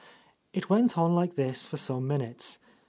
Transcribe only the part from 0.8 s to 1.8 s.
on like this for